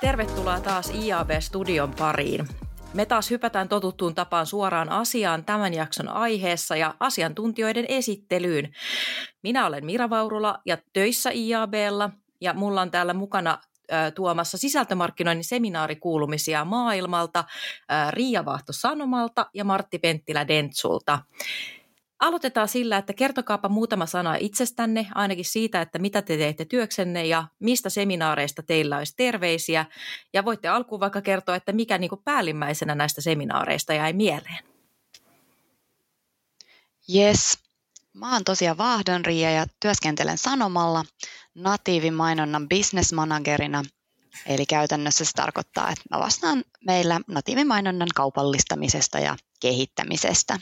[0.00, 2.48] Tervetuloa taas IAB-studion pariin.
[2.94, 8.72] Me taas hypätään totuttuun tapaan suoraan asiaan tämän jakson aiheessa ja asiantuntijoiden esittelyyn.
[9.42, 13.58] Minä olen Mira Vaurula ja töissä IABlla ja mulla on täällä mukana
[14.14, 17.44] tuomassa sisältömarkkinoinnin seminaarikuulumisia maailmalta
[18.10, 21.18] Riia Vahto Sanomalta ja Martti Penttilä Dentsulta.
[22.20, 27.44] Aloitetaan sillä, että kertokaapa muutama sana itsestänne, ainakin siitä, että mitä te teette työksenne ja
[27.58, 29.86] mistä seminaareista teillä olisi terveisiä.
[30.32, 34.64] Ja voitte alkuun vaikka kertoa, että mikä niin kuin päällimmäisenä näistä seminaareista jäi mieleen.
[37.14, 37.58] Yes.
[38.14, 41.04] Mä oon tosiaan Vaahdon Riia ja työskentelen Sanomalla
[41.54, 43.82] natiivimainonnan business managerina.
[44.46, 50.58] Eli käytännössä se tarkoittaa, että mä vastaan meillä natiivimainonnan kaupallistamisesta ja kehittämisestä.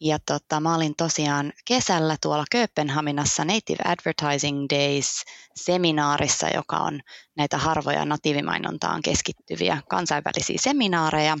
[0.00, 5.22] Ja tota, mä olin tosiaan kesällä tuolla Kööpenhaminassa Native Advertising Days
[5.56, 7.00] seminaarissa, joka on
[7.36, 11.38] näitä harvoja natiivimainontaan keskittyviä kansainvälisiä seminaareja.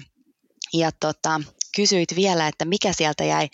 [0.72, 1.40] Ja tota,
[1.76, 3.48] kysyit vielä, että mikä sieltä jäi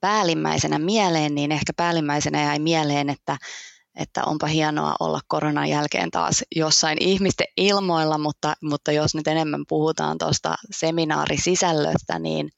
[0.00, 3.36] päällimmäisenä mieleen, niin ehkä päällimmäisenä jäi mieleen, että
[3.96, 9.64] että onpa hienoa olla koronan jälkeen taas jossain ihmisten ilmoilla, mutta, mutta jos nyt enemmän
[9.68, 12.50] puhutaan tuosta seminaarisisällöstä, niin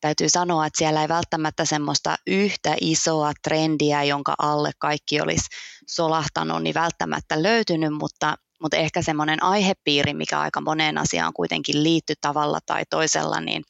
[0.00, 5.48] täytyy sanoa, että siellä ei välttämättä semmoista yhtä isoa trendiä, jonka alle kaikki olisi
[5.86, 12.16] solahtanut, niin välttämättä löytynyt, mutta, mutta ehkä semmoinen aihepiiri, mikä aika moneen asiaan kuitenkin liittyy
[12.20, 13.62] tavalla tai toisella, niin,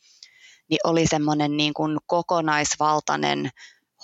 [0.71, 3.51] niin oli semmoinen niin kuin kokonaisvaltainen,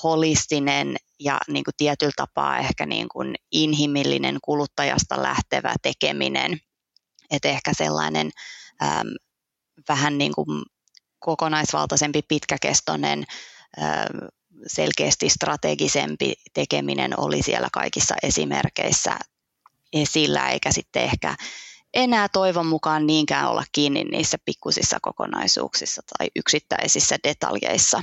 [0.02, 6.60] holistinen ja niin kuin tietyllä tapaa ehkä niin kuin inhimillinen kuluttajasta lähtevä tekeminen.
[7.30, 8.30] Että ehkä sellainen
[8.82, 9.08] äm,
[9.88, 10.62] vähän niin kuin
[11.18, 13.24] kokonaisvaltaisempi, pitkäkestoinen,
[14.66, 19.18] selkeästi strategisempi tekeminen oli siellä kaikissa esimerkkeissä
[19.92, 21.36] esillä, eikä sitten ehkä
[21.94, 28.02] enää toivon mukaan niinkään olla kiinni niissä pikkusissa kokonaisuuksissa tai yksittäisissä detaljeissa.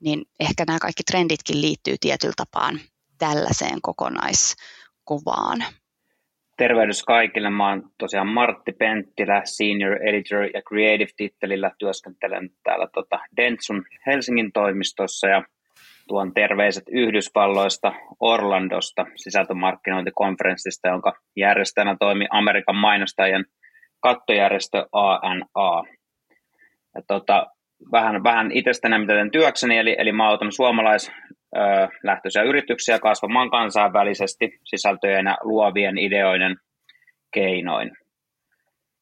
[0.00, 2.80] Niin ehkä nämä kaikki trenditkin liittyy tietyllä tapaan
[3.18, 5.64] tällaiseen kokonaiskuvaan.
[6.56, 7.50] Tervehdys kaikille.
[7.50, 15.28] Mä oon tosiaan Martti Penttilä, Senior Editor ja Creative-tittelillä työskentelen täällä tota Dentsun Helsingin toimistossa
[15.28, 15.42] ja
[16.08, 23.44] tuon terveiset Yhdysvalloista Orlandosta sisältömarkkinointikonferenssista, jonka järjestäjänä toimi Amerikan mainostajien
[24.00, 25.82] kattojärjestö ANA.
[26.94, 27.46] Ja tota,
[27.92, 31.12] vähän, vähän itsestäni, mitä teen työkseni, eli, eli mä autan suomalais,
[32.02, 36.56] lähtöisiä yrityksiä kasvamaan kansainvälisesti sisältöjen ja luovien ideoiden
[37.34, 37.90] keinoin.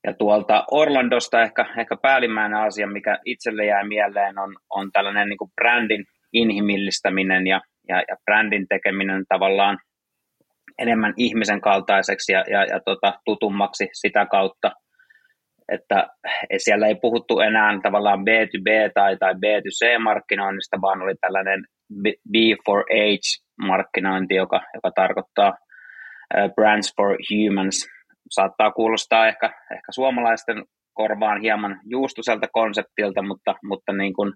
[0.07, 5.53] Ja tuolta Orlandosta ehkä, ehkä päällimmäinen asia, mikä itselle jää mieleen, on, on tällainen niin
[5.55, 9.79] brändin inhimillistäminen ja, ja, ja brändin tekeminen tavallaan
[10.79, 14.73] enemmän ihmisen kaltaiseksi ja, ja, ja tota, tutummaksi sitä kautta,
[15.73, 16.07] että
[16.57, 21.65] siellä ei puhuttu enää tavallaan B2B tai, tai B2C-markkinoinnista, vaan oli tällainen
[22.29, 25.53] B4H-markkinointi, joka, joka tarkoittaa
[26.55, 27.89] Brands for Humans.
[28.31, 34.33] Saattaa kuulostaa ehkä, ehkä suomalaisten korvaan hieman juustuselta konseptilta, mutta, mutta niin kuin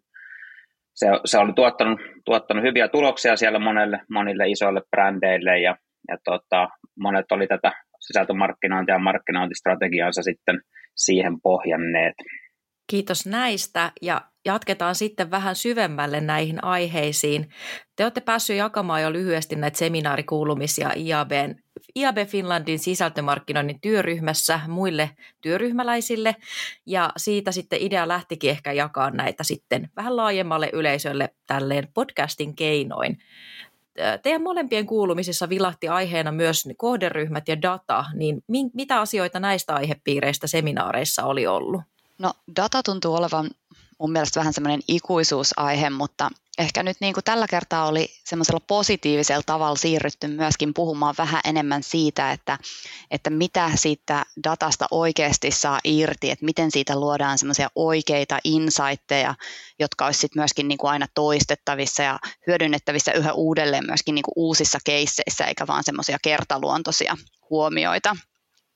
[0.95, 5.77] se, se oli tuottanut, tuottanut hyviä tuloksia siellä monelle, monille isoille brändeille ja,
[6.09, 6.69] ja tota,
[7.01, 7.73] monet oli tätä
[8.09, 10.61] sisältömarkkinointia ja markkinointistrategiaansa sitten
[10.97, 12.15] siihen pohjanneet.
[12.91, 17.49] Kiitos näistä ja jatketaan sitten vähän syvemmälle näihin aiheisiin.
[17.97, 21.55] Te olette päässeet jakamaan jo lyhyesti näitä seminaarikuulumisia IABn,
[21.97, 26.37] IAB Finlandin sisältömarkkinoinnin työryhmässä muille työryhmäläisille
[26.87, 33.19] ja siitä sitten idea lähtikin ehkä jakaa näitä sitten vähän laajemmalle yleisölle tälleen podcastin keinoin.
[34.23, 38.43] Teidän molempien kuulumisissa vilahti aiheena myös kohderyhmät ja data, niin
[38.75, 41.81] mitä asioita näistä aihepiireistä seminaareissa oli ollut?
[42.19, 43.51] No data tuntuu olevan
[43.99, 49.43] mun mielestä vähän semmoinen ikuisuusaihe, mutta ehkä nyt niin kuin tällä kertaa oli semmoisella positiivisella
[49.47, 52.59] tavalla siirrytty myöskin puhumaan vähän enemmän siitä, että,
[53.11, 59.35] että mitä siitä datasta oikeasti saa irti, että miten siitä luodaan semmoisia oikeita insightteja,
[59.79, 64.35] jotka olisi sitten myöskin niin kuin aina toistettavissa ja hyödynnettävissä yhä uudelleen myöskin niin kuin
[64.37, 67.17] uusissa keisseissä, eikä vaan semmoisia kertaluontoisia
[67.51, 68.17] huomioita.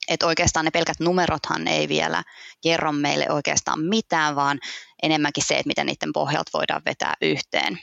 [0.08, 2.22] Että oikeastaan ne pelkät numerothan ei vielä
[2.62, 4.58] kerro meille oikeastaan mitään, vaan
[5.02, 7.80] enemmänkin se, että miten niiden pohjalta voidaan vetää yhteen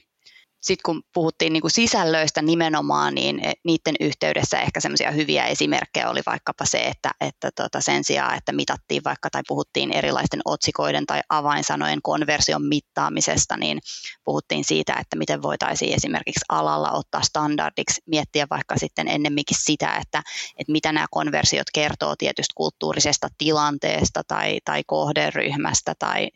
[0.61, 6.09] sitten kun puhuttiin niin kuin sisällöistä nimenomaan, niin e, niiden yhteydessä ehkä semmoisia hyviä esimerkkejä
[6.09, 11.05] oli vaikkapa se, että, että tota sen sijaan, että mitattiin vaikka tai puhuttiin erilaisten otsikoiden
[11.05, 13.79] tai avainsanojen konversion mittaamisesta, niin
[14.23, 20.23] puhuttiin siitä, että miten voitaisiin esimerkiksi alalla ottaa standardiksi, miettiä vaikka sitten ennemminkin sitä, että,
[20.57, 26.29] että mitä nämä konversiot kertoo tietystä kulttuurisesta tilanteesta tai, tai kohderyhmästä tai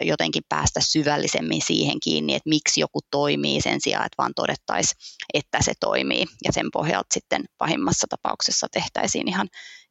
[0.00, 4.98] jotenkin päästä syvällisemmin siihen kiinni, että miksi joku toimii sen sijaan, että vaan todettaisiin,
[5.34, 6.24] että se toimii.
[6.44, 9.48] Ja sen pohjalta sitten pahimmassa tapauksessa tehtäisiin ihan,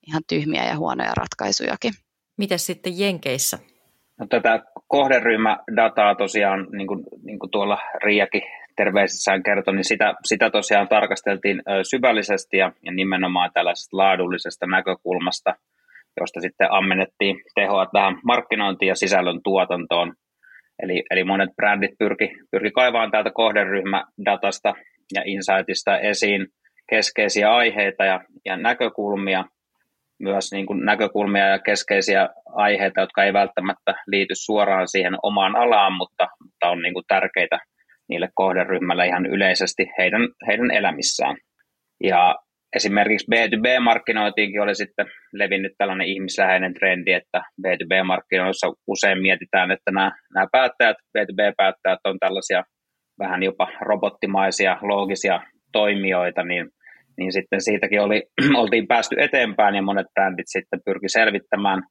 [0.08, 1.94] ihan tyhmiä ja huonoja ratkaisujakin.
[2.38, 3.60] Miten sitten Jenkeissä?
[4.20, 8.42] No, tätä kohderyhmädataa tosiaan, niin kuin, niin kuin tuolla Riiakin
[8.76, 15.56] terveisissään kertoi, niin sitä, sitä tosiaan tarkasteltiin syvällisesti ja, ja nimenomaan tällaisesta laadullisesta näkökulmasta–
[16.20, 20.14] josta sitten ammennettiin tehoa tähän markkinointiin ja sisällön tuotantoon.
[20.82, 24.74] Eli, eli monet brändit pyrki, pyrki kaivaamaan täältä kohderyhmädatasta
[25.14, 26.48] ja insightista esiin
[26.90, 29.46] keskeisiä aiheita ja, ja näkökulmia,
[30.20, 35.94] myös niin kuin näkökulmia ja keskeisiä aiheita, jotka ei välttämättä liity suoraan siihen omaan alaan,
[35.94, 37.60] mutta, mutta on niin kuin tärkeitä
[38.10, 41.36] niille kohderyhmälle ihan yleisesti heidän, heidän elämissään.
[42.04, 42.36] Ja
[42.76, 50.48] esimerkiksi B2B-markkinointiinkin oli sitten levinnyt tällainen ihmisläheinen trendi, että B2B-markkinoissa usein mietitään, että nämä, nämä
[50.52, 52.64] päättäjät, B2B-päättäjät on tällaisia
[53.20, 55.42] vähän jopa robottimaisia, loogisia
[55.72, 56.70] toimijoita, niin,
[57.18, 58.24] niin sitten siitäkin oli,
[58.62, 61.84] oltiin päästy eteenpäin ja monet brändit sitten pyrki selvittämään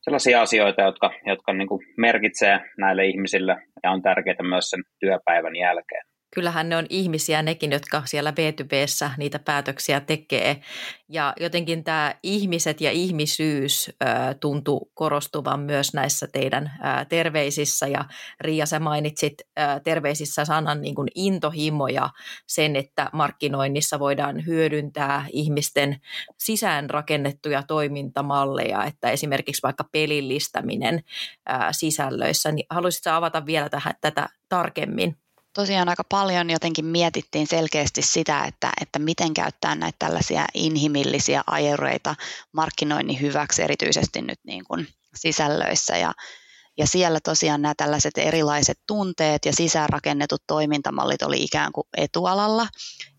[0.00, 5.56] sellaisia asioita, jotka, jotka niin kuin merkitsee näille ihmisille ja on tärkeitä myös sen työpäivän
[5.56, 10.62] jälkeen kyllähän ne on ihmisiä nekin, jotka siellä B2Bssä niitä päätöksiä tekee.
[11.08, 13.90] Ja jotenkin tämä ihmiset ja ihmisyys
[14.40, 16.72] tuntuu korostuvan myös näissä teidän
[17.08, 17.86] terveisissä.
[17.86, 18.04] Ja
[18.40, 19.34] Riia, sä mainitsit
[19.84, 22.10] terveisissä sanan niin kuin intohimo ja
[22.46, 26.00] sen, että markkinoinnissa voidaan hyödyntää ihmisten
[26.38, 31.02] sisään rakennettuja toimintamalleja, että esimerkiksi vaikka pelillistäminen
[31.70, 32.52] sisällöissä.
[32.52, 35.16] Niin haluaisitko avata vielä tähän, tätä tarkemmin?
[35.58, 42.14] Tosiaan aika paljon jotenkin mietittiin selkeästi sitä, että, että miten käyttää näitä tällaisia inhimillisiä ajereita
[42.52, 45.96] markkinoinnin hyväksi, erityisesti nyt niin kuin sisällöissä.
[45.96, 46.12] Ja,
[46.78, 52.66] ja siellä tosiaan nämä tällaiset erilaiset tunteet ja sisäänrakennetut toimintamallit oli ikään kuin etualalla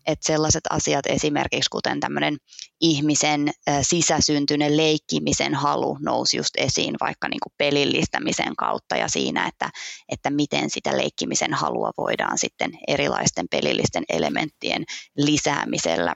[0.06, 2.36] että sellaiset asiat esimerkiksi kuten tämmöinen
[2.80, 3.50] ihmisen
[3.82, 9.70] sisäsyntyinen leikkimisen halu nousi just esiin vaikka niin kuin pelillistämisen kautta ja siinä, että,
[10.08, 14.84] että miten sitä leikkimisen halua voidaan sitten erilaisten pelillisten elementtien
[15.16, 16.14] lisäämisellä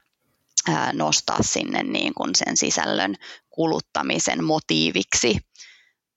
[0.92, 3.14] nostaa sinne niin kuin sen sisällön
[3.50, 5.38] kuluttamisen motiiviksi.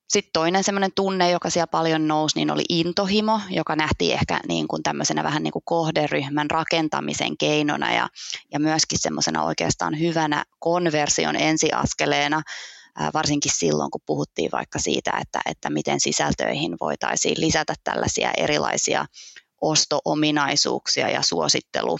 [0.08, 4.68] Sitten toinen semmoinen tunne, joka siellä paljon nousi, niin oli intohimo, joka nähtiin ehkä niin
[4.68, 8.08] kuin tämmöisenä vähän niin kuin kohderyhmän rakentamisen keinona ja,
[8.52, 12.42] ja myöskin semmoisena oikeastaan hyvänä konversion ensiaskeleena,
[13.14, 19.06] varsinkin silloin, kun puhuttiin vaikka siitä, että, että miten sisältöihin voitaisiin lisätä tällaisia erilaisia
[19.60, 21.98] osto-ominaisuuksia ja suosittelu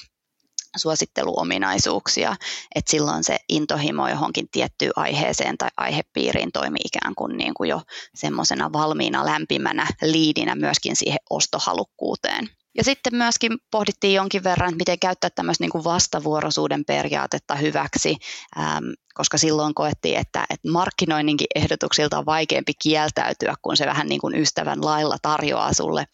[0.77, 2.37] suositteluominaisuuksia,
[2.75, 7.83] että silloin se intohimo johonkin tiettyyn aiheeseen tai aihepiiriin toimii ikään kuin, niin kuin jo
[8.15, 12.49] semmoisena valmiina lämpimänä liidinä myöskin siihen ostohalukkuuteen.
[12.79, 18.17] Ja sitten myöskin pohdittiin jonkin verran, että miten käyttää tämmöistä niin kuin vastavuoroisuuden periaatetta hyväksi,
[18.59, 18.85] ähm,
[19.15, 24.35] koska silloin koettiin, että, että markkinoinninkin ehdotuksilta on vaikeampi kieltäytyä, kun se vähän niin kuin
[24.35, 26.05] ystävän lailla tarjoaa sulle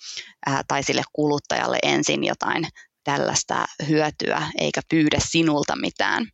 [0.48, 2.68] äh, tai sille kuluttajalle ensin jotain
[3.04, 6.28] tällaista hyötyä eikä pyydä sinulta mitään.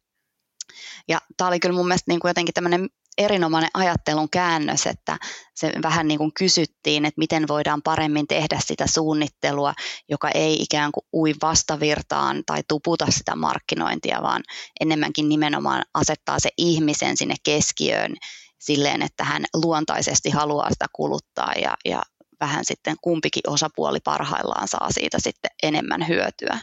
[1.08, 5.18] Ja tämä oli kyllä mun mielestä niin kuin jotenkin tämmöinen erinomainen ajattelun käännös, että
[5.54, 9.74] se vähän niin kuin kysyttiin, että miten voidaan paremmin tehdä sitä suunnittelua,
[10.08, 14.42] joka ei ikään kuin ui vastavirtaan tai tuputa sitä markkinointia, vaan
[14.80, 18.16] enemmänkin nimenomaan asettaa se ihmisen sinne keskiöön
[18.58, 22.02] silleen, että hän luontaisesti haluaa sitä kuluttaa ja, ja
[22.40, 26.58] vähän sitten kumpikin osapuoli parhaillaan saa siitä sitten enemmän hyötyä.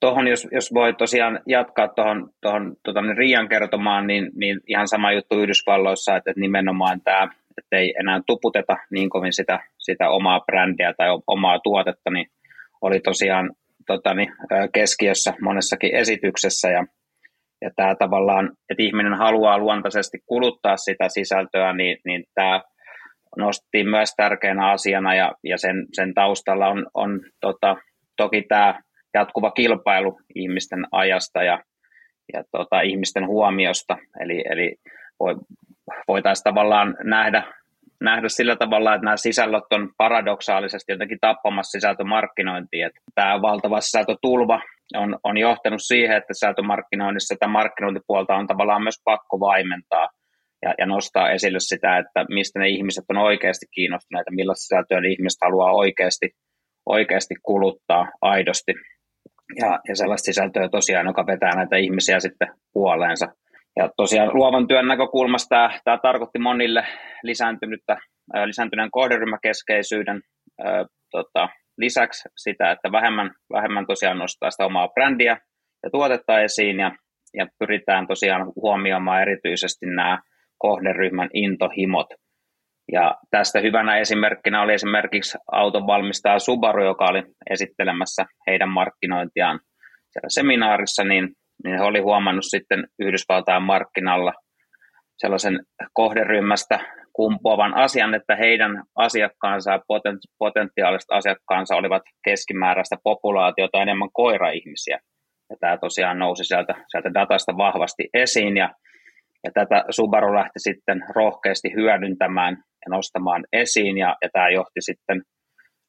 [0.00, 5.12] Tuohon, jos, jos voi tosiaan jatkaa tuohon, tuohon tota, Riian kertomaan, niin, niin ihan sama
[5.12, 7.28] juttu Yhdysvalloissa, että, että nimenomaan tämä
[7.58, 12.26] että ei enää tuputeta niin kovin sitä, sitä omaa brändiä tai omaa tuotetta, niin
[12.82, 13.50] oli tosiaan
[13.86, 14.32] tota, niin,
[14.72, 16.86] keskiössä monessakin esityksessä ja,
[17.60, 22.62] ja tämä tavallaan, että ihminen haluaa luontaisesti kuluttaa sitä sisältöä, niin, niin tämä
[23.36, 27.76] nostettiin myös tärkeänä asiana ja, ja sen, sen taustalla on, on tota,
[28.16, 28.80] toki tämä
[29.14, 31.62] jatkuva kilpailu ihmisten ajasta ja,
[32.32, 33.98] ja tota, ihmisten huomiosta.
[34.20, 34.76] Eli, eli
[36.08, 37.42] voitaisiin tavallaan nähdä,
[38.00, 42.90] nähdä sillä tavalla, että nämä sisällöt on paradoksaalisesti jotenkin tappamassa sisältömarkkinointia.
[43.14, 44.60] Tämä valtava sisältötulva
[44.94, 50.08] on, on johtanut siihen, että sisältömarkkinoinnissa tätä markkinointipuolta on tavallaan myös pakko vaimentaa
[50.66, 55.08] ja, ja nostaa esille sitä, että mistä ne ihmiset on oikeasti kiinnostuneita, millaista sisältöä ne
[55.08, 56.30] ihmiset haluaa oikeasti,
[56.86, 58.72] oikeasti kuluttaa aidosti.
[59.60, 63.26] Ja, ja sellaista sisältöä tosiaan, joka vetää näitä ihmisiä sitten puoleensa.
[63.76, 66.82] Ja tosiaan luovan työn näkökulmasta tämä, tämä tarkoitti monille
[67.22, 67.96] lisääntynyttä,
[68.44, 70.20] lisääntyneen kohderyhmäkeskeisyyden
[70.64, 75.36] ää, tota, lisäksi sitä, että vähemmän, vähemmän tosiaan nostaa sitä omaa brändiä
[75.82, 76.92] ja tuotetta esiin ja,
[77.34, 80.18] ja pyritään tosiaan huomioimaan erityisesti nämä
[80.58, 82.06] kohderyhmän intohimot.
[82.92, 89.60] Ja tästä hyvänä esimerkkinä oli esimerkiksi autonvalmistaja Subaru, joka oli esittelemässä heidän markkinointiaan
[90.10, 91.28] siellä seminaarissa, niin,
[91.64, 94.32] niin he oli huomannut sitten Yhdysvaltain markkinalla
[95.18, 95.60] sellaisen
[95.92, 96.78] kohderyhmästä
[97.12, 99.80] kumpuavan asian, että heidän asiakkaansa ja
[100.38, 104.98] potentiaaliset asiakkaansa olivat keskimääräistä populaatiota enemmän koira-ihmisiä.
[105.50, 108.70] Ja tämä tosiaan nousi sieltä, sieltä datasta vahvasti esiin ja
[109.46, 115.22] ja tätä Subaru lähti sitten rohkeasti hyödyntämään ja nostamaan esiin, ja, ja tämä johti sitten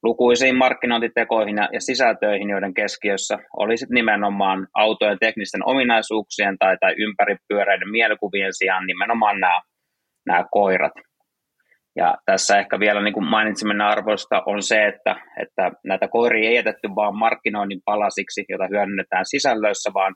[0.02, 6.94] lukuisiin markkinointitekoihin ja, ja sisältöihin, joiden keskiössä oli sitten nimenomaan autojen teknisten ominaisuuksien tai, tai
[6.98, 9.60] ympäripyöreiden mielikuvien sijaan nimenomaan nämä,
[10.26, 10.92] nämä koirat.
[11.96, 16.88] Ja tässä ehkä vielä niin kuin arvoista on se, että, että näitä koiria ei jätetty
[16.96, 20.14] vain markkinoinnin palasiksi, jota hyödynnetään sisällöissä, vaan,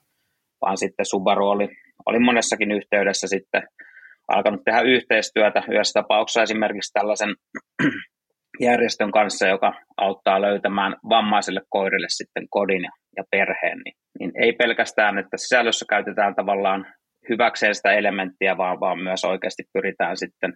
[0.60, 1.68] vaan sitten Subaru oli
[2.06, 3.62] olin monessakin yhteydessä sitten
[4.28, 7.34] alkanut tehdä yhteistyötä yhdessä tapauksessa esimerkiksi tällaisen
[8.60, 12.84] järjestön kanssa, joka auttaa löytämään vammaisille koirille sitten kodin
[13.16, 16.86] ja perheen, niin, niin ei pelkästään, että sisällössä käytetään tavallaan
[17.28, 20.54] hyväkseen sitä elementtiä, vaan, vaan myös oikeasti pyritään sitten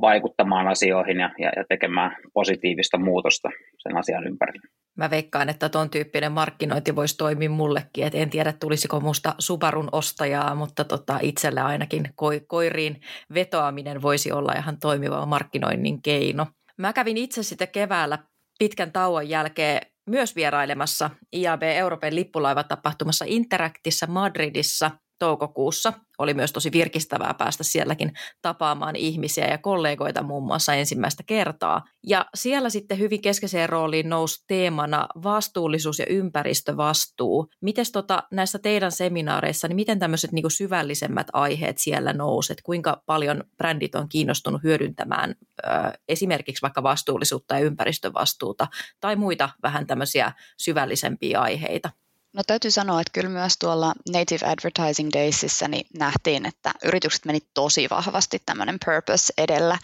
[0.00, 3.48] vaikuttamaan asioihin ja, ja, ja tekemään positiivista muutosta
[3.78, 4.68] sen asian ympärillä.
[4.98, 8.04] Mä veikkaan, että ton tyyppinen markkinointi voisi toimia mullekin.
[8.04, 13.00] Et en tiedä, tulisiko musta Subarun ostajaa, mutta tota, itselle ainakin ko- koiriin
[13.34, 16.46] vetoaminen voisi olla ihan toimiva markkinoinnin keino.
[16.78, 18.18] Mä kävin itse sitten keväällä
[18.58, 27.34] pitkän tauon jälkeen myös vierailemassa IAB Euroopan lippulaivatapahtumassa Interactissa Madridissa toukokuussa– oli myös tosi virkistävää
[27.34, 31.84] päästä sielläkin tapaamaan ihmisiä ja kollegoita muun muassa ensimmäistä kertaa.
[32.06, 37.50] Ja siellä sitten hyvin keskeiseen rooliin nousi teemana vastuullisuus ja ympäristövastuu.
[37.60, 42.62] Miten tota, näissä teidän seminaareissa, niin miten tämmöiset niin syvällisemmät aiheet siellä nouset?
[42.62, 45.34] Kuinka paljon brändit on kiinnostunut hyödyntämään
[45.64, 45.68] ö,
[46.08, 48.66] esimerkiksi vaikka vastuullisuutta ja ympäristövastuuta
[49.00, 51.90] tai muita vähän tämmöisiä syvällisempiä aiheita?
[52.32, 57.40] No täytyy sanoa, että kyllä myös tuolla Native Advertising Daysissa niin nähtiin, että yritykset meni
[57.54, 59.78] tosi vahvasti tämmöinen purpose edellä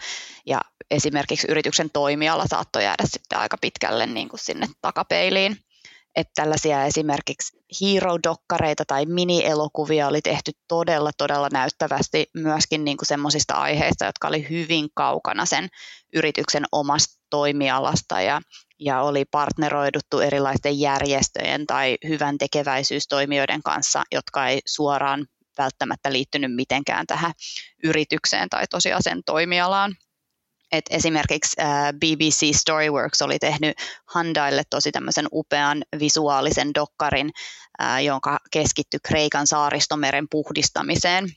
[0.45, 0.61] ja
[0.91, 5.57] esimerkiksi yrityksen toimiala saattoi jäädä sitten aika pitkälle niin kuin sinne takapeiliin.
[6.15, 13.53] Että tällaisia esimerkiksi hero-dokkareita tai mini-elokuvia oli tehty todella, todella näyttävästi myöskin niin kuin semmoisista
[13.53, 15.67] aiheista, jotka oli hyvin kaukana sen
[16.13, 18.41] yrityksen omasta toimialasta ja
[18.79, 25.25] ja oli partneroiduttu erilaisten järjestöjen tai hyvän tekeväisyystoimijoiden kanssa, jotka ei suoraan
[25.57, 27.31] välttämättä liittynyt mitenkään tähän
[27.83, 29.95] yritykseen tai tosiaan sen toimialaan.
[30.71, 31.55] Et esimerkiksi
[31.95, 37.31] BBC Storyworks oli tehnyt Handaille tosi tämmöisen upean visuaalisen dokkarin,
[38.03, 41.29] jonka keskittyi Kreikan saaristomeren puhdistamiseen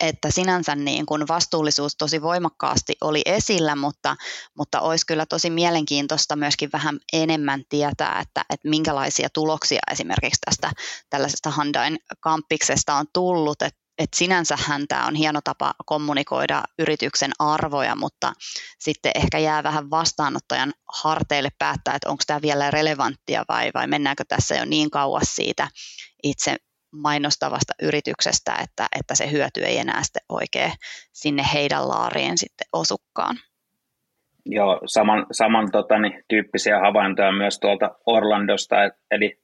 [0.00, 4.16] että sinänsä niin kuin vastuullisuus tosi voimakkaasti oli esillä, mutta,
[4.58, 10.72] mutta olisi kyllä tosi mielenkiintoista myöskin vähän enemmän tietää, että, että minkälaisia tuloksia esimerkiksi tästä
[11.10, 17.96] tällaisesta Handain kampiksesta on tullut, että et sinänsähän tämä on hieno tapa kommunikoida yrityksen arvoja,
[17.96, 18.32] mutta
[18.78, 24.24] sitten ehkä jää vähän vastaanottajan harteille päättää, että onko tämä vielä relevanttia vai, vai mennäänkö
[24.28, 25.68] tässä jo niin kauas siitä
[26.22, 26.56] itse
[26.92, 30.72] mainostavasta yrityksestä, että, että se hyöty ei enää sitten oikein
[31.12, 33.36] sinne heidän laariin sitten osukkaan.
[34.46, 38.76] Joo, saman, saman totani, tyyppisiä havaintoja myös tuolta Orlandosta,
[39.10, 39.38] eli,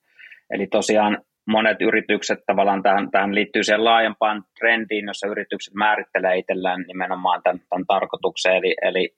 [0.51, 6.85] eli tosiaan monet yritykset tavallaan tähän, tähän liittyy siihen laajempaan trendiin, jossa yritykset määrittelee itsellään
[6.87, 9.15] nimenomaan tämän, tämän tarkoituksen, eli, eli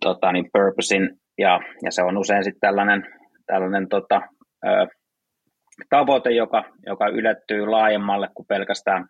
[0.00, 3.02] tota, niin purposein, ja, ja se on usein sitten tällainen,
[3.46, 4.20] tällainen tota,
[4.66, 4.86] ö,
[5.88, 9.06] tavoite, joka, joka ylettyy laajemmalle kuin pelkästään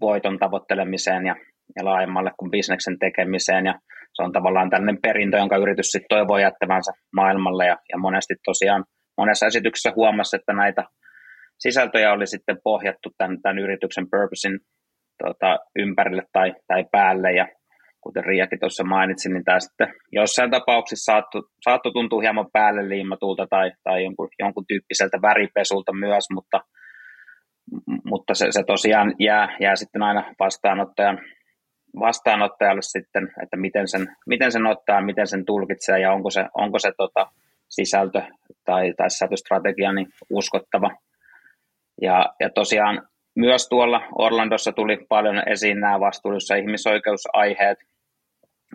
[0.00, 1.36] voiton tavoittelemiseen ja,
[1.76, 3.74] ja laajemmalle kuin bisneksen tekemiseen, ja
[4.14, 8.84] se on tavallaan tällainen perintö, jonka yritys sitten toivoo jättävänsä maailmalle, ja, ja monesti tosiaan
[9.18, 10.84] monessa esityksessä huomasi, että näitä
[11.58, 14.58] sisältöjä oli sitten pohjattu tämän, tämän yrityksen purposein
[15.22, 17.48] tota, ympärille tai, tai päälle, ja
[18.00, 23.46] kuten Riakin tuossa mainitsi, niin tämä sitten jossain tapauksissa saattoi, saatto tuntua hieman päälle liimatulta
[23.50, 26.60] tai, tai jonkun, jonkun tyyppiseltä väripesulta myös, mutta,
[28.04, 31.18] mutta se, se tosiaan jää, jää sitten aina vastaanottajan,
[32.00, 36.78] vastaanottajalle sitten, että miten sen, miten sen ottaa, miten sen tulkitsee ja onko se, onko
[36.78, 37.26] se tota,
[37.68, 38.22] sisältö
[38.64, 40.90] tai, tai sisältöstrategia niin uskottava.
[42.02, 43.02] Ja, ja tosiaan
[43.36, 45.98] myös tuolla Orlandossa tuli paljon esiin nämä
[46.50, 47.78] ja ihmisoikeusaiheet.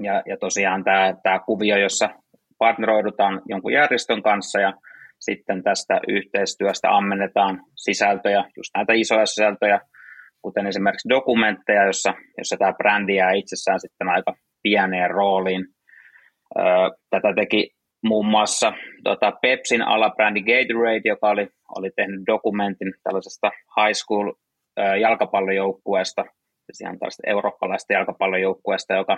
[0.03, 2.09] Ja, ja tosiaan tämä, tämä kuvio, jossa
[2.57, 4.73] partneroidutaan jonkun järjestön kanssa ja
[5.19, 9.79] sitten tästä yhteistyöstä ammennetaan sisältöjä, just näitä isoja sisältöjä,
[10.41, 14.33] kuten esimerkiksi dokumentteja, jossa, jossa tämä brändi jää itsessään sitten aika
[14.63, 15.65] pieneen rooliin.
[17.09, 17.69] Tätä teki
[18.03, 18.73] muun muassa
[19.03, 21.47] tota Pepsin alabrändi Gatorade, joka oli,
[21.77, 24.33] oli tehnyt dokumentin tällaisesta high school
[25.01, 26.23] jalkapallojoukkueesta,
[26.65, 29.17] siis ihan tällaista eurooppalaista jalkapallojoukkueesta, joka,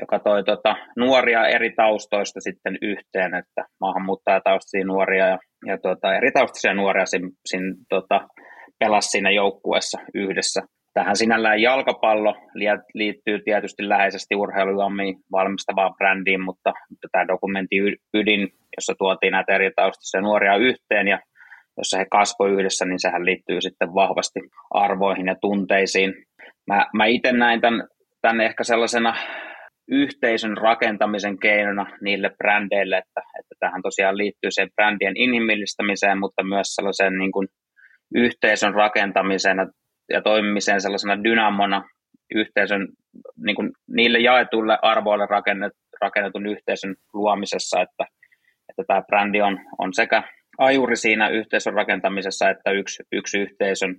[0.00, 6.32] joka toi tota, nuoria eri taustoista sitten yhteen, että maahanmuuttajataustaisia nuoria ja, ja tota, eri
[6.32, 8.20] taustaisia nuoria sin, sin, tota,
[8.78, 10.62] pelasi siinä joukkueessa yhdessä.
[10.94, 12.34] Tähän sinällään jalkapallo
[12.94, 17.76] liittyy tietysti läheisesti urheilujuomiin valmistavaan brändiin, mutta, mutta tämä dokumentti
[18.14, 21.18] ydin, jossa tuotiin näitä eri taustaisia nuoria yhteen ja
[21.76, 24.40] jossa he kasvoivat yhdessä, niin sehän liittyy sitten vahvasti
[24.70, 26.14] arvoihin ja tunteisiin.
[26.66, 27.88] Mä, mä itse näin tämän,
[28.22, 29.14] tämän ehkä sellaisena
[29.88, 36.74] yhteisön rakentamisen keinona niille brändeille, että, että tähän tosiaan liittyy se brändien inhimillistämiseen, mutta myös
[36.74, 37.48] sellaiseen niin kuin
[38.14, 39.58] yhteisön rakentamiseen
[40.10, 41.82] ja toimimiseen sellaisena dynamona
[42.34, 42.88] yhteisön,
[43.44, 48.04] niin kuin niille jaetuille arvoille rakennet, rakennetun yhteisön luomisessa, että,
[48.68, 50.22] että tämä brändi on, on sekä
[50.58, 53.94] ajuri siinä yhteisön rakentamisessa, että yksi, yksi yhteisön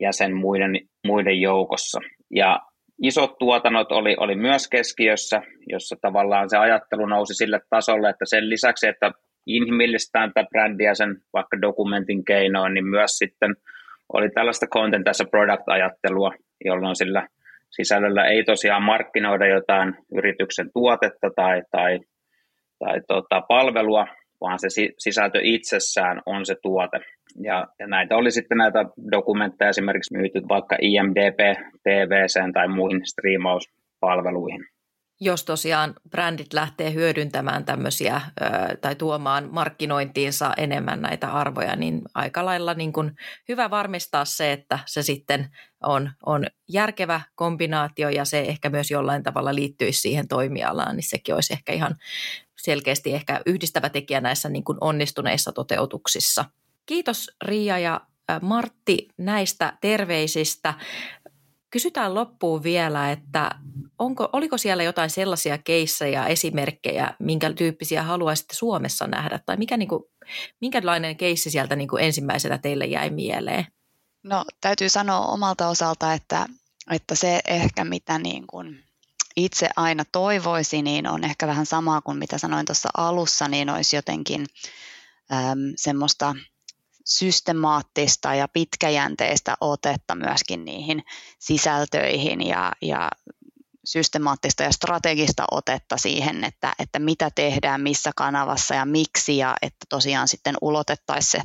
[0.00, 0.70] jäsen muiden,
[1.06, 2.00] muiden joukossa.
[2.34, 2.60] Ja
[3.02, 8.50] isot tuotannot oli, oli myös keskiössä, jossa tavallaan se ajattelu nousi sille tasolle, että sen
[8.50, 9.12] lisäksi, että
[9.46, 13.56] inhimillistään tätä brändiä sen vaikka dokumentin keinoin, niin myös sitten
[14.12, 16.30] oli tällaista content as a product-ajattelua,
[16.64, 17.28] jolloin sillä
[17.70, 22.00] sisällöllä ei tosiaan markkinoida jotain yrityksen tuotetta tai, tai,
[22.78, 24.06] tai tota, palvelua,
[24.40, 27.00] vaan se sisältö itsessään on se tuote.
[27.42, 31.38] Ja, ja näitä oli sitten näitä dokumentteja esimerkiksi myyty vaikka IMDP,
[31.82, 34.66] TVC tai muihin striimauspalveluihin
[35.20, 38.20] jos tosiaan brändit lähtee hyödyntämään tämmöisiä
[38.80, 43.16] tai tuomaan markkinointiinsa enemmän näitä arvoja, niin aika lailla niin kuin
[43.48, 45.50] hyvä varmistaa se, että se sitten
[45.82, 51.34] on, on järkevä kombinaatio ja se ehkä myös jollain tavalla liittyisi siihen toimialaan, niin sekin
[51.34, 51.96] olisi ehkä ihan
[52.58, 56.44] selkeästi ehkä yhdistävä tekijä näissä niin kuin onnistuneissa toteutuksissa.
[56.86, 58.00] Kiitos Riia ja
[58.42, 60.74] Martti näistä terveisistä.
[61.70, 63.50] Kysytään loppuun vielä, että
[63.98, 69.88] onko, oliko siellä jotain sellaisia keissejä, esimerkkejä, minkä tyyppisiä haluaisitte Suomessa nähdä, tai mikä, niin
[69.88, 70.02] kuin,
[70.60, 73.66] minkälainen keissi sieltä niin kuin ensimmäisenä teille jäi mieleen?
[74.22, 76.46] No täytyy sanoa omalta osalta, että,
[76.90, 78.84] että se ehkä mitä niin kuin
[79.36, 83.96] itse aina toivoisi, niin on ehkä vähän samaa kuin mitä sanoin tuossa alussa, niin olisi
[83.96, 84.46] jotenkin
[85.32, 86.34] äm, semmoista
[87.10, 91.04] systemaattista ja pitkäjänteistä otetta myöskin niihin
[91.38, 93.10] sisältöihin ja, ja
[93.84, 99.86] systemaattista ja strategista otetta siihen, että, että mitä tehdään, missä kanavassa ja miksi ja että
[99.88, 101.40] tosiaan sitten ulotettaisiin se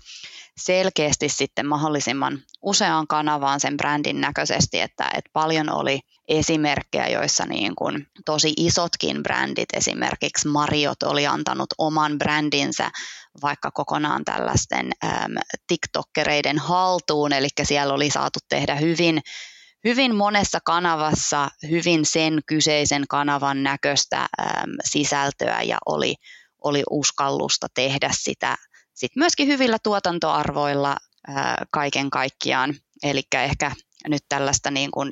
[0.58, 7.76] selkeästi sitten mahdollisimman useaan kanavaan sen brändin näköisesti, että, että paljon oli esimerkkejä, joissa niin
[7.76, 12.92] kuin tosi isotkin brändit, esimerkiksi Mariot oli antanut oman brändinsä
[13.42, 15.34] vaikka kokonaan tällaisten äm,
[15.68, 19.22] TikTokkereiden haltuun, eli siellä oli saatu tehdä hyvin
[19.84, 26.16] hyvin monessa kanavassa hyvin sen kyseisen kanavan näköistä äm, sisältöä ja oli,
[26.64, 28.58] oli uskallusta tehdä sitä
[28.96, 32.76] sit myöskin hyvillä tuotantoarvoilla ää, kaiken kaikkiaan.
[33.04, 33.72] Eli ehkä
[34.08, 35.12] nyt tällaista niin kuin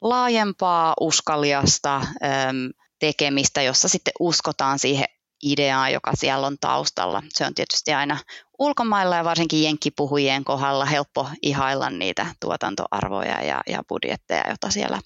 [0.00, 5.06] laajempaa, uskaliasta äm, tekemistä, jossa sitten uskotaan siihen
[5.42, 7.22] ideaa, joka siellä on taustalla.
[7.28, 8.18] Se on tietysti aina
[8.58, 15.00] ulkomailla ja varsinkin jenkkipuhujien kohdalla helppo ihailla niitä tuotantoarvoja ja, ja budjetteja, joita siellä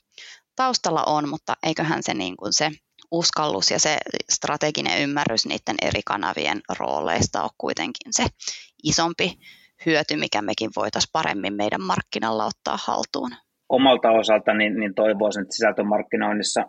[0.56, 2.70] taustalla on, mutta eiköhän se, niin kuin se
[3.10, 3.96] uskallus ja se
[4.30, 8.24] strateginen ymmärrys niiden eri kanavien rooleista on kuitenkin se
[8.84, 9.38] isompi
[9.86, 13.30] hyöty, mikä mekin voitaisiin paremmin meidän markkinalla ottaa haltuun.
[13.68, 16.64] Omalta osalta niin, niin toivoisin, että sisältömarkkinoinnissa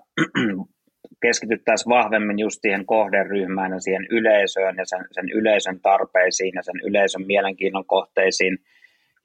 [1.25, 6.79] keskityttäisiin vahvemmin just siihen kohderyhmään ja siihen yleisöön ja sen, sen yleisön tarpeisiin ja sen
[6.83, 8.57] yleisön mielenkiinnon kohteisiin,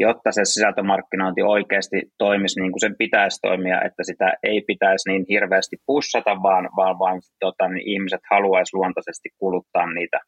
[0.00, 5.24] jotta se sisältömarkkinointi oikeasti toimisi niin kuin sen pitäisi toimia, että sitä ei pitäisi niin
[5.28, 10.18] hirveästi pussata, vaan, vaan, vaan tota, niin ihmiset haluaisi luontaisesti kuluttaa niitä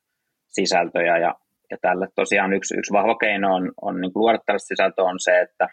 [0.49, 1.19] sisältöjä.
[1.19, 1.35] Ja,
[1.71, 5.41] ja tälle tosiaan yksi, yksi vahva keino on, on niin luoda tällaista sisältöä on se,
[5.41, 5.69] että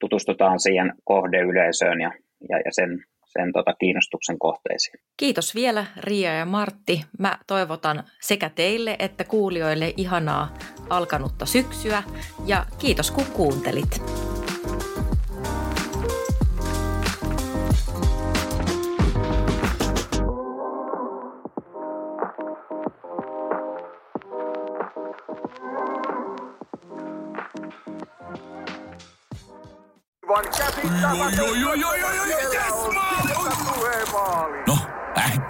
[0.00, 2.12] tutustutaan siihen kohdeyleisöön ja,
[2.50, 2.90] ja, ja sen
[3.38, 5.00] sen tota, kiinnostuksen kohteisiin.
[5.16, 7.04] Kiitos vielä Ria ja Martti.
[7.18, 10.54] Mä toivotan sekä teille että kuulijoille ihanaa
[10.90, 12.02] alkanutta syksyä
[12.46, 14.02] ja kiitos kun kuuntelit.
[30.28, 30.44] Oi,
[31.40, 32.78] oi, oi, oi, oi, oi, yes,
[34.66, 34.78] No,